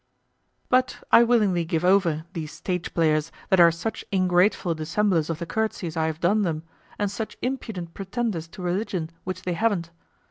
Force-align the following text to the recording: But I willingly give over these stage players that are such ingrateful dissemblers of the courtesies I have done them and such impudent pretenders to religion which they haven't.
But 0.67 1.03
I 1.11 1.21
willingly 1.23 1.63
give 1.63 1.85
over 1.85 2.25
these 2.33 2.51
stage 2.51 2.91
players 2.95 3.31
that 3.49 3.59
are 3.59 3.71
such 3.71 4.03
ingrateful 4.11 4.73
dissemblers 4.73 5.29
of 5.29 5.37
the 5.37 5.45
courtesies 5.45 5.95
I 5.95 6.07
have 6.07 6.19
done 6.21 6.41
them 6.41 6.63
and 6.97 7.11
such 7.11 7.37
impudent 7.43 7.93
pretenders 7.93 8.47
to 8.47 8.63
religion 8.63 9.11
which 9.25 9.43
they 9.43 9.53
haven't. 9.53 9.91